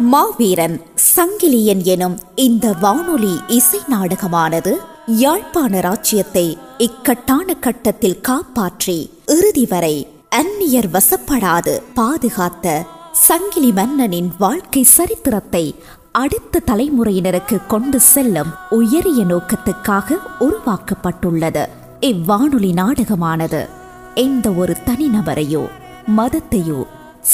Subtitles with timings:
[0.00, 0.80] மாவீரன்
[1.16, 10.06] சங்கிலியன் எனும் இந்த வானொலி இசை நாடகமானது யாழ்ப்பாண ராஜ்யத்தை இக்கட்டான கட்டத்தில் காப்பாற்றி இறுதி வரை
[10.36, 15.74] அந்நியர் வசப்படாது பாதுகாத்த சங்கிலி மன்னனின் வாழ்க்கை சரித்திரத்தை
[16.12, 21.66] அடுத்த தலைமுறையினருக்கு கொண்டு செல்லும் உயரிய நோக்கத்துக்காக உருவாக்கப்பட்டுள்ளது.
[22.00, 23.68] இவ்வானொலி நாடகமானது
[24.14, 25.68] எந்த ஒரு தனிநபரையோ
[26.16, 26.86] மதத்தையோ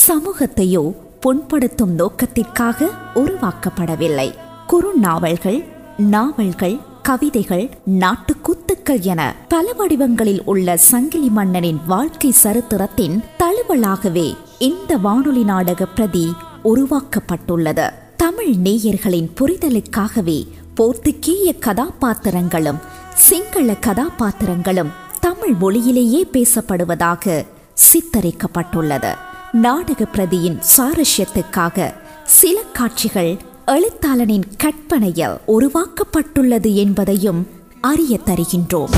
[0.08, 4.34] சமூகத்தையோ புண்படுத்தும் நோக்கத்திற்காக உருவாக்கப்படவில்லை.
[4.68, 5.64] குறுநாவல்கள்
[5.96, 15.86] நாவல்கள் கவிதைகள் நாட்டுக்கூத்துக்கள் என பல வடிவங்களில் உள்ள சங்கிலி மன்னனின் வாழ்க்கை சரித்திரத்தின் தழுவலாகவே இந்த வானொலி நாடக
[15.86, 16.32] பிரதி
[16.64, 17.90] உருவாக்கப்பட்டுள்ளது.
[18.16, 22.78] தமிழ் நேயர்களின் புரிதலுக்காகவே போர்த்துகீய கதாபாத்திரங்களும்
[23.14, 24.88] சிங்கள கதாபாத்திரங்களும்
[25.20, 27.44] தமிழ் மொழியிலேயே பேசப்படுவதாக
[27.92, 29.14] சித்தரிக்கப்பட்டுள்ளது.
[29.52, 37.48] நாடக பிரதியின் சுவாரஸ்யத்துக்காக சில காட்சிகள் எழுத்தாளனின் கற்பனையில் உருவாக்கப்பட்டுள்ளது என்பதையும்
[37.80, 38.90] அறிய தருகின்றோம்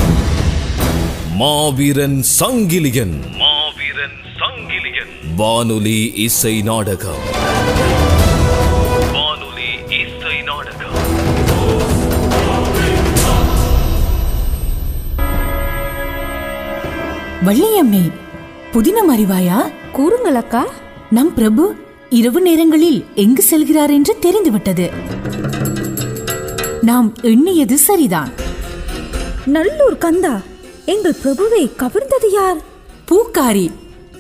[1.35, 3.37] மாவீரன் சங்கிலியன்.
[3.37, 5.35] மாவீரன் சங்கிலியன்.
[5.37, 7.23] வானொலி இசை நாடகம்.
[9.13, 10.79] வானொலி இசை நாடகம்.
[17.47, 18.20] வள்ளியம்மே
[18.73, 20.67] புதினம் அறிவாயா கூறுங்கள் அக்கா
[21.11, 21.75] நம் பிரபு
[22.11, 24.91] இரவு நேரங்களில் எங்கு செல்கிறார் என்று தெரிந்துவிட்டது.
[26.81, 28.33] நாம் எண்ணியது சரிதான்.
[29.47, 30.41] நல்லூர் கந்தா
[30.85, 32.57] எங்கள் பிரபுவை கவர்ந்தது யார்?
[33.11, 33.71] பூக்காரி.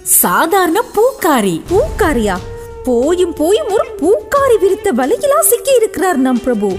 [0.03, 1.63] சாதாரண பூக்காரி.
[1.71, 2.37] பூக்காரியா?
[2.85, 6.79] போயும் போயும் ஒரு பூக்காரி விரித்த வலையிலா சிக்கி இருக்கிறார் நம் பிரபு.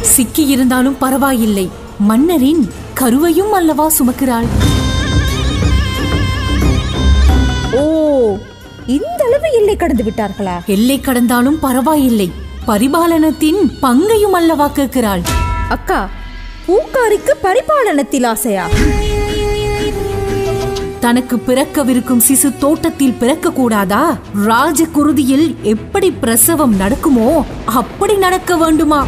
[0.00, 1.70] சிக்கி இருந்தாலும் பரவாயில்லை.
[1.98, 4.46] மன்னரின் கருவையும் அல்லவா சுமக்கிறாள்?
[8.86, 10.56] இந்த அளவு எல்லை கடந்து விட்டார்களா?
[10.66, 12.32] எல்லை கடந்தாலும் பரவாயில்லை.
[12.66, 15.22] பரிபாலனத்தின் பங்கையும் அல்லவா கேட்கிறாள்.
[15.68, 16.10] அக்கா
[16.66, 18.66] பூக்காரிக்கு பரிபாலனத்தில் ஆசையா?
[21.00, 29.06] தனக்கு பிறக்கவிருக்கும் சிசு தோட்டத்தில் பிறக்க கூடாதா ராஜ குருதியில் எப்படி பிரசவம் நடக்குமோ அப்படி நடக்க வேண்டுமா?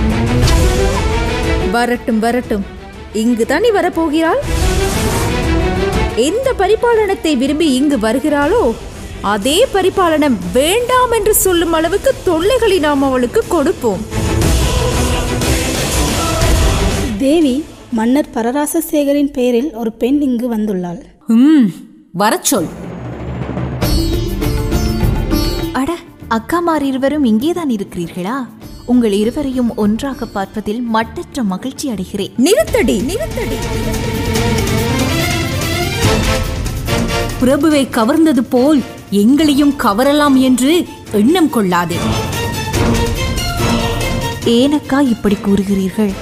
[1.73, 2.65] வரட்டும் வரட்டும்.
[3.13, 4.43] இங்கு தானே வரப்போகிறாள்.
[6.17, 8.63] எந்த பரிபாலனத்தை விரும்பி இங்கு வருகிறாளோ
[9.27, 14.01] அதே பரிபாலனம் வேண்டாம் என்று சொல்லும் அளவுக்கு தொல்லைகளை நாம் அவளுக்கு கொடுப்போம்.
[17.19, 21.01] தேவி மன்னர் பரராசசேகரின் பெயரில் ஒரு பெண் இங்கு வந்துள்ளாள்.
[21.27, 21.67] ம்
[22.13, 22.67] வரச் சொல்.
[25.73, 25.97] அட
[26.31, 28.47] அக்காமார் இருவரும் இங்கேதான் இருக்கிறீர்களா?
[28.85, 32.33] உங்கள் இருவரையும் ஒன்றாக பார்ப்பதில் மட்டற்ற மகிழ்ச்சி அடைகிறேன்.
[32.37, 33.57] நிறுத்தடி நிறுத்தடி.
[37.41, 41.97] பிரபுவை கவர்ந்தது போல் எங்களையும் கவரலாம் என்று எண்ணம் கொள்ளாது.
[44.45, 46.13] ஏனக்கா இப்படி கூறுகிறீர்கள்?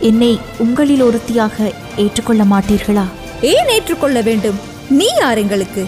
[0.00, 3.04] என்னை உங்களில் ஒருத்தியாக ஏற்றுக்கொள்ள மாட்டீர்களா?
[3.40, 4.58] ஏன் ஏற்றுக்கொள்ள வேண்டும்?
[4.88, 5.86] நீ யார் எங்களுக்கு?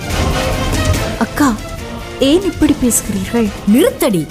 [1.18, 1.54] அக்கா
[2.20, 3.48] ஏன் இப்படி பேசுகிறீர்கள்?
[3.66, 4.26] நிறுத்தடி.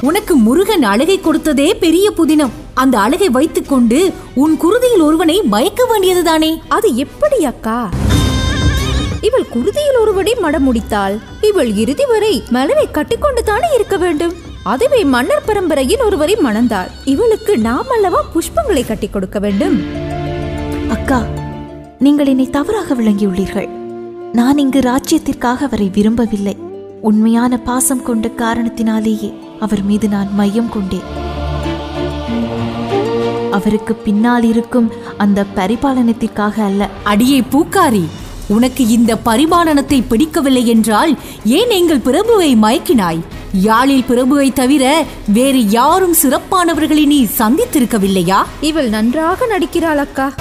[0.00, 2.54] உனக்கு முருகன் அழகை கொடுத்ததே பெரிய புதினம்.
[2.74, 6.58] அந்த அழகை வைத்துக்கொண்டு உன் குருதியில் ஒருவனை மயக்க வேண்டியதுதானே?
[6.68, 7.90] அது எப்படி அக்கா?
[9.26, 11.14] இவள் குருதியில் ஒருவனை மடம் முடித்தாள்.
[11.48, 14.34] இவள் இறுதி வரை மலரை கட்டிக்கொண்டு தானே இருக்க வேண்டும்.
[14.72, 16.90] அதுவே மன்னர் பரம்பரையில் ஒருவரை மணந்தாள்.
[17.04, 19.76] இவளுக்கு நாம் அல்லவா புஷ்பங்களை கட்டி கொடுக்க வேண்டும்?
[20.88, 21.20] அக்கா
[21.98, 23.68] நீங்கள் என்னை தவறாக விளங்கியுள்ளீர்கள்.
[24.32, 26.56] நான் இங்கு ராஜ்யத்திற்காக அவரை விரும்பவில்லை.
[27.00, 29.30] உண்மையான பாசம் கொண்ட காரணத்தினாலேயே
[29.60, 31.08] அவர் மீது நான் மையம் கொண்டேன்.
[33.50, 36.88] அவருக்கு பின்னால் இருக்கும் அந்த பரிபாலனத்திற்காக அல்ல.
[37.02, 38.04] அடியே பூக்காரி
[38.48, 43.20] உனக்கு இந்த பரிபாலனத்தை பிடிக்கவில்லை என்றால் ஏன் எங்கள் பிரபுவை மயக்கினாய்?
[43.62, 48.42] யாழில் பிரபுவை தவிர வேறு யாரும் சிறப்பானவர்களை நீ சந்தித்திருக்கவில்லையா?
[48.60, 50.32] இவள் நன்றாக நடிக்கிறாள் அக்கா.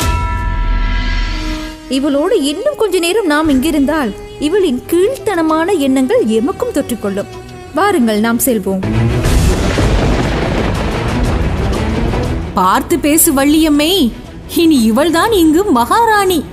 [1.90, 7.28] இவளோடு இன்னும் கொஞ்ச நேரம் நாம் இங்கிருந்தால் இவளின் கீழ்த்தனமான எண்ணங்கள் எமக்கும் தொற்றிக்கொள்ளும்.
[7.76, 8.80] வாருங்கள் நாம் செல்வோம்.
[12.54, 14.12] பார்த்து பேசு வள்ளியம்மை.
[14.56, 16.44] இனி இவள்தான் இங்கு மகாராணி.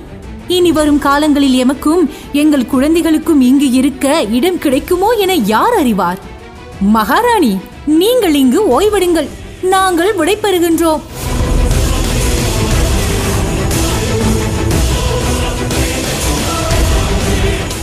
[0.57, 2.03] இனி வரும் காலங்களில் எமக்கும்
[2.33, 4.05] எங்கள் குழந்தைகளுக்கும் இங்கு இருக்க
[4.37, 6.19] இடம் கிடைக்குமோ என யார் அறிவார்?
[6.95, 7.53] மகாராணி
[7.85, 9.27] நீங்கள் இங்கு ஓய்வெடுங்கள்.
[9.61, 11.03] நாங்கள் விடைபெறுகின்றோம்.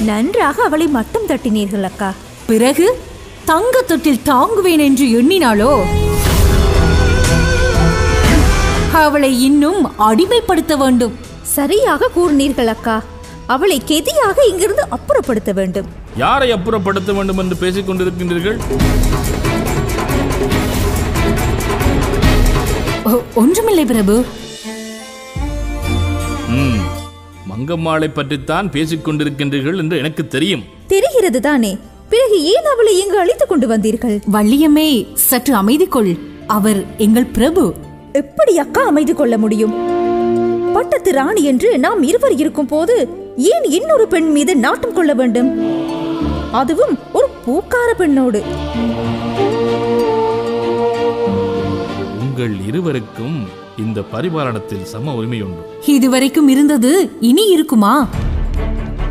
[0.05, 2.11] நன்றாக அவளை மட்டம் தட்டினீர்கள் அக்கா.
[2.47, 2.87] பிறகு
[3.45, 5.73] தங்க தொட்டில் தாங்குவேன் என்று எண்ணினாளோ?
[8.93, 11.15] அவளை இன்னும் அடிமைப்படுத்த வேண்டும்.
[11.57, 12.97] சரியாக கூறினீர்கள் அக்கா.
[13.55, 15.87] அவளை கெதியாக இங்கிருந்து அப்புறப்படுத்த வேண்டும்.
[16.17, 18.59] யாரை அப்புறப்படுத்த வேண்டும் என்று பேசிக் கொண்டிருக்கின்றீர்கள்?
[23.35, 24.17] ஒன்றுமில்லை பிரபு.
[27.51, 30.65] மங்கம்மாளை பற்றித்தான் பேசிக் கொண்டிருக்கின்றீர்கள் என்று எனக்கு தெரியும்.
[30.87, 31.73] தெரிகிறது தானே.
[32.09, 34.17] பிறகு ஏன் அவளை இங்கு அழைத்துக் கொண்டு வந்தீர்கள்?
[34.33, 36.13] வள்ளியம்மே சற்று அமைதி கொள்
[36.47, 37.65] அவர் எங்கள் பிரபு.
[38.13, 39.75] எப்படி அக்கா அமைதி கொள்ள முடியும்?
[40.79, 42.97] பட்டத்து ராணி என்று நாம் இருவர் இருக்கும் போது
[43.53, 45.49] ஏன் இன்னொரு பெண் மீது நாட்டம் கொள்ள வேண்டும்?
[46.53, 48.41] அதுவும் ஒரு பூக்கார பெண்ணோடு.
[52.21, 53.37] உங்கள் இருவருக்கும்
[53.77, 55.63] இந்த பரிபாலனத்தில் சம உரிமை உண்டு.
[55.87, 57.95] இதுவரைக்கும் இருந்தது இனி இருக்குமா?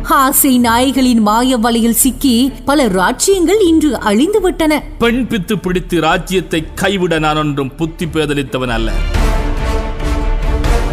[0.02, 7.18] ஆசை நாய்களின் மாய வலையில் சிக்கி பல ராஜ்யங்கள் இன்று அழிந்து விட்டன பெண் பித்து பிடித்து ராஜ்யத்தை கைவிட
[7.18, 8.90] நான் ஒன்றும் புத்தி பேதலித்தவன் அல்ல.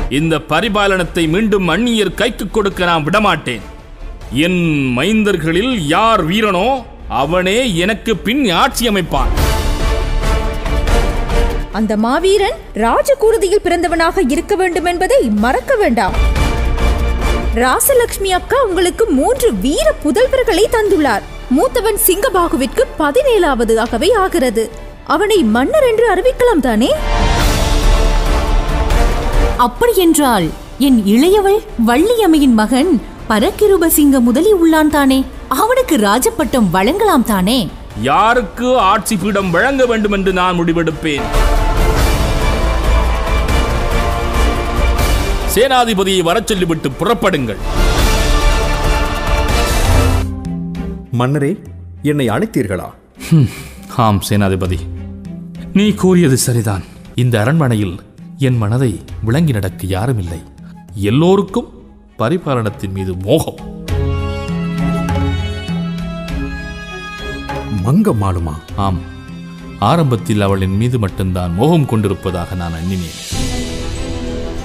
[0.10, 3.62] இந்த பரிபாலனத்தை மீண்டும் அந்நியர் கைக்கு கொடுக்க நான் விடமாட்டேன்.
[4.31, 4.62] என்
[4.98, 9.31] மைந்தர்களில் யார் வீரனோ அவனே எனக்கு பின் ஆட்சி அமைப்பான்.
[11.72, 16.16] அந்த மாவீரன் ராஜகுருதியில் பிறந்தவனாக இருக்க வேண்டும் என்பதை மறக்க வேண்டாம்.
[17.56, 21.22] ராசலட்சுமி அக்கா உங்களுக்கு மூன்று வீர புதல்வர்களை தந்துள்ளார்.
[21.50, 24.72] மூத்தவன் சிங்கபாகுவிற்கு பதினேழாவது ஆகவே ஆகிறது.
[25.06, 26.94] அவனை மன்னர் என்று அறிவிக்கலாம் தானே?
[29.57, 30.50] அப்படியென்றால்
[30.80, 35.25] என் இளையவள் வள்ளியம்மையின் மகன் பரக்கிருபசிங்க முதலி உள்ளான் தானே?
[35.48, 37.69] அவனுக்கு ராஜப்பட்டம் வழங்கலாம் தானே?
[38.02, 41.22] யாருக்கு ஆட்சி பீடம் வழங்க வேண்டும் என்று நான் முடிவெடுப்பேன்?
[45.56, 47.57] சேனாதிபதியை வரச் சொல்லிவிட்டு புறப்படுங்கள்.
[51.12, 51.60] மன்னரே
[52.02, 52.90] என்னை அழைத்தீர்களா?
[53.30, 53.50] ஹம்,
[53.98, 54.80] ஆம் சேனாதிபதி.
[55.74, 56.84] நீ கூறியது சரிதான்.
[57.16, 58.00] இந்த அரண்மனையில்
[58.38, 60.40] என் மனதை விளங்கி நடக்க யாரும் இல்லை
[60.94, 61.84] எல்லோருக்கும்
[62.18, 63.56] பரிபாலனத்தின் மீது மோகம்.
[67.86, 69.02] மங்கம்மாளுமா ஆம்.
[69.80, 73.16] ஆரம்பத்தில் அவளின் மீது மட்டும்தான் மோகம் கொண்டிருப்பதாக நான் எண்ணினேன்.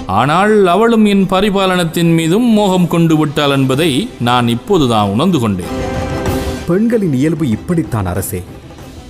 [0.05, 5.75] ஆனால் அவளும் என் பரிபாலனத்தின் மீதும் மோகம் கொண்டு விட்டாள் என்பதை நான் இப்போதுதான் உணர்ந்து கொண்டேன்.
[6.67, 8.43] பெண்களின் இயல்பு இப்படித்தான் அரசே.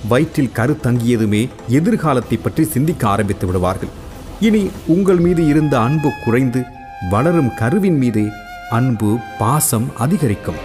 [0.08, 4.00] வயிற்றில் கரு தங்கியதுமே எதிர்காலத்தை பற்றி சிந்திக்க ஆரம்பித்து விடுவார்கள்.
[4.46, 6.64] இனி உங்கள் மீது இருந்த அன்பு குறைந்து
[7.10, 8.24] வளரும் கருவின் மீதே
[8.70, 10.60] அன்பு பாசம் அதிகரிக்கும்.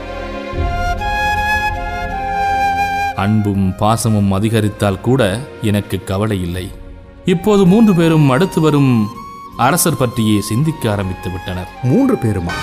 [3.15, 6.71] அன்பும் பாசமும் அதிகரித்தால் கூட எனக்கு கவலை இல்லை.
[7.25, 9.07] இப்போது மூன்று பேரும் அடுத்து வரும்
[9.57, 11.67] அரசர் பற்றியே சிந்திக்க ஆரம்பித்து விட்டனர்.
[11.83, 12.53] மூன்று பேருமா?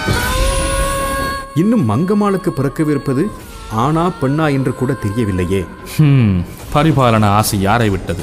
[1.54, 3.24] இன்னும் மங்கம்மாளுக்கு பிறக்கவிருப்பது
[3.70, 5.66] ஆனா பெண்ணா என்று கூட தெரியவில்லையே.
[5.96, 6.44] ஹம்,
[6.74, 8.22] பரிபாலன ஆசை யாரை விட்டது?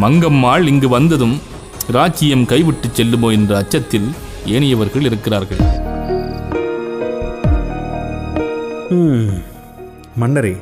[0.00, 1.47] மங்கம்மாள் இங்கு வந்ததும்
[1.96, 4.08] ராஜ்யம் கைவிட்டு செல்லுமோ என்ற அச்சத்தில்
[4.54, 5.62] ஏனையவர்கள் இருக்கிறார்கள்.
[10.22, 10.52] மன்னரே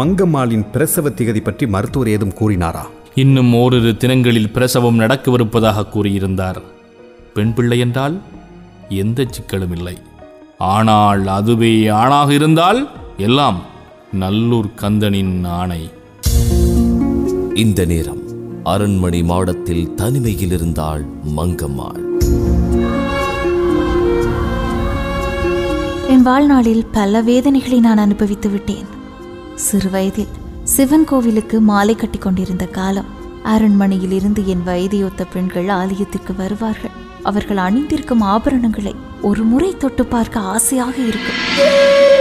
[0.00, 2.84] மங்கம்மாளின் பிரசவ திகதி பற்றி மருத்துவர் ஏதும் கூறினாரா?
[3.22, 6.60] இன்னும் ஓரிரு தினங்களில் பிரசவம் நடக்கவிருப்பதாக கூறியிருந்தார்.
[7.34, 8.16] பெண் பிள்ளை என்றால்
[9.02, 9.96] எந்த சிக்கலும் இல்லை.
[10.74, 12.80] ஆனால் அதுவே ஆணாக இருந்தால்
[13.28, 13.58] எல்லாம்
[14.22, 15.82] நல்லூர் கந்தனின் ஆணை.
[17.64, 18.17] இந்த நேரம்
[18.70, 21.02] அரண்மனை மாடத்தில் தனிமையில் இருந்தாள்
[21.36, 22.02] மங்கம்மாள்.
[26.08, 28.88] என் வாழ்நாளில் பல வேதனைகளை நான் அனுபவித்து விட்டேன்.
[29.54, 30.34] சிறுவயதில்
[30.64, 33.10] சிவன் கோவிலுக்கு மாலை கட்டி கொண்டிருந்த காலம்
[33.42, 36.96] அரண்மனையில் இருந்து என் வயதையொத்த பெண்கள் ஆலயத்திற்கு வருவார்கள்.
[37.22, 42.17] அவர்கள் அணிந்திருக்கும் ஆபரணங்களை ஒரு முறை தொட்டு பார்க்க ஆசையாக இருக்கும்.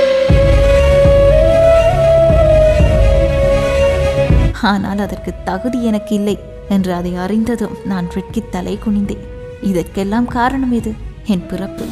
[4.67, 6.36] ஆனால் அதற்கு தகுதி எனக்கு இல்லை
[6.69, 9.24] என்று அதை அறிந்ததும் நான் வெட்கி தலை குனிந்தேன்.
[9.62, 10.91] இதற்கெல்லாம் காரணம் எது?
[11.25, 11.83] என் பிறப்பு.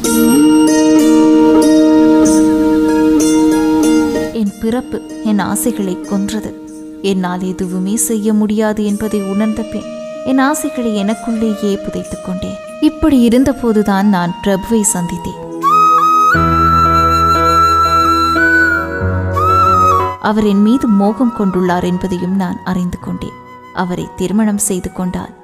[4.32, 6.50] என் பிறப்பு என் ஆசைகளை கொன்றது.
[7.02, 9.88] என்னால் எதுவுமே செய்ய முடியாது என்பதை உணர்ந்த பின்
[10.26, 12.60] என் ஆசைகளை எனக்குள்ளேயே புதைத்துக் கொண்டேன்.
[12.80, 15.45] இப்படி இருந்தபோதுதான் நான் பிரபுவை சந்தித்தேன்.
[20.28, 23.36] அவர் என் மீது மோகம் கொண்டுள்ளார் என்பதையும் நான் அறிந்து கொண்டேன்.
[23.82, 25.34] அவரை திருமணம் செய்து கொண்டால்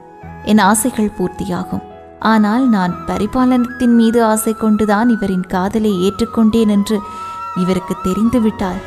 [0.51, 1.85] என் ஆசைகள் பூர்த்தியாகும்.
[2.33, 6.97] ஆனால் நான் பரிபாலனத்தின் மீது ஆசை கொண்டுதான் இவரின் காதலை ஏற்றுக்கொண்டேன் என்று
[7.63, 8.81] இவருக்கு தெரிந்துவிட்டால்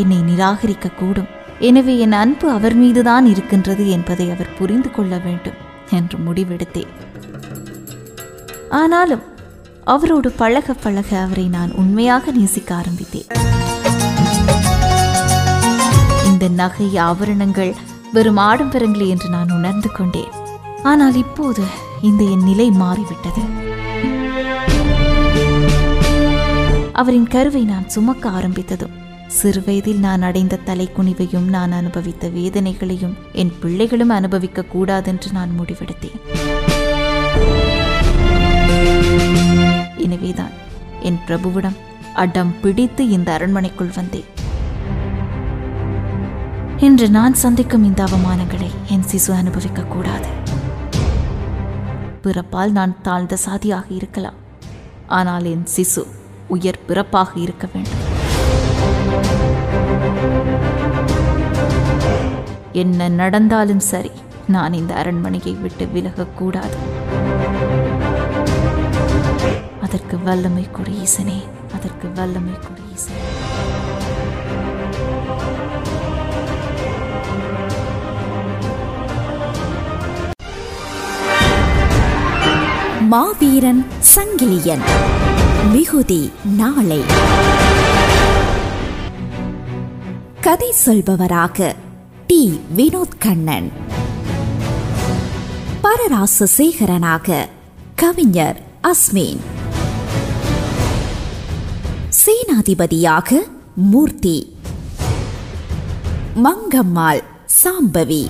[0.00, 1.30] என்னை நிராகரிக்க கூடும்
[1.68, 5.60] எனவே என் அன்பு அவர் மீதுதான் இருக்கின்றது என்பதை அவர் புரிந்து கொள்ள வேண்டும்
[5.98, 6.92] என்று முடிவெடுத்தேன்.
[8.80, 9.24] ஆனாலும்
[9.94, 13.30] அவரோடு பழக பழக அவரை நான் உண்மையாக நேசிக்க ஆரம்பித்தேன்.
[16.36, 17.70] இந்த நகை ஆபரணங்கள்
[18.14, 20.34] வெறும் ஆடம்பரங்களே என்று நான் உணர்ந்து கொண்டேன்.
[20.90, 21.62] ஆனால் இப்போது
[22.08, 23.42] இந்த என் நிலை மாறிவிட்டது.
[26.92, 28.94] அவரின் கருவை நான் சுமக்க ஆரம்பித்ததும்
[29.38, 36.20] சிறுவயதில் நான் அடைந்த தலைக்குனிவையும் நான் அனுபவித்த வேதனைகளையும் என் பிள்ளைகளும் அனுபவிக்க கூடாதென்று நான் முடிவெடுத்தேன்.
[40.06, 40.54] எனவேதான்
[41.00, 41.80] என் பிரபுவிடம்
[42.24, 44.30] அடம் பிடித்து இந்த அரண்மனைக்குள் வந்தேன்.
[46.84, 50.28] இன்று நான் சந்திக்கும் இந்த அவமானங்களை என் சிசு அனுபவிக்க கூடாது
[52.24, 54.34] பிறப்பால் நான் தாழ்ந்த சாதியாக இருக்கலாம்.
[55.06, 56.02] ஆனால் என் சிசு
[56.46, 58.02] உயர் பிறப்பாக இருக்க வேண்டும்.
[62.72, 64.12] என்ன நடந்தாலும் சரி
[64.46, 66.78] நான் இந்த அரண்மனையை விட்டு விலகக்கூடாது.
[69.80, 71.40] அதற்கு வல்லமை கொடு ஈசனே.
[71.74, 73.45] அதற்கு வல்லமை கொடு ஈசனே.
[83.06, 84.80] மாவீரன் சங்கிலியன்.
[85.72, 87.00] மிகுதி நாளை.
[90.40, 91.74] கதை சொல்பவராக
[92.26, 92.60] டி.
[92.76, 93.72] வினோத் கண்ணன்
[95.82, 97.48] பரராச சேகரனாக
[97.94, 99.38] கவிஞர் அஸ்மீன்.
[102.08, 103.32] சேனாதிபதியாக
[103.74, 104.56] மூர்த்தி.
[106.44, 107.22] மங்கம்மாள்
[107.64, 108.28] சாம்பவி.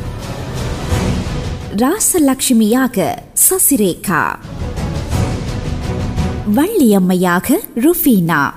[1.76, 3.14] ராசலட்சுமியாக
[3.50, 4.37] சசிரேகா.
[6.54, 8.50] வள்ளியம்மையாக ருஃபீனா.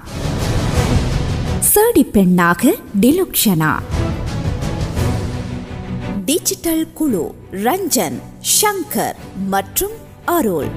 [1.74, 3.80] சேடி பெண்ணாக டிலுக்ஷனா.
[6.26, 8.22] டிஜிட்டல் குழு ரஞ்சன்
[8.62, 9.14] ஷங்கர்
[9.48, 9.92] மற்றும்
[10.26, 10.68] அருள்.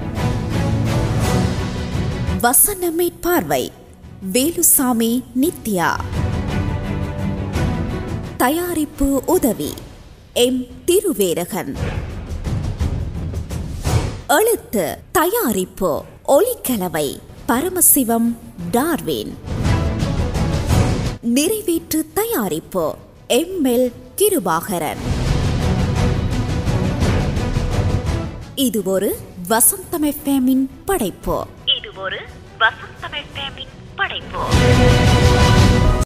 [2.41, 3.71] வசனமே பார்வை
[4.31, 5.99] வேலுசாமி நித்யா.
[8.37, 9.73] தயாரிப்பு உதவி
[10.33, 10.65] எம்.
[10.85, 11.75] திருவேரகன்.
[14.27, 18.37] எழுத்து தயாரிப்பு ஒலிக்கலவை பரமசிவம்
[18.71, 19.37] டார்வின்.
[21.21, 22.95] நிறைவேற்று தயாரிப்பு
[23.27, 24.97] எம் எல் கிருபாகரன்.
[28.55, 29.17] இது ஒரு
[29.49, 31.47] வசந்தம் எஃப்எம்மின் படைப்பு.
[31.77, 32.19] இது ஒரு
[32.59, 34.39] வசந்தம் எஃப்எம்மின் படைப்பு.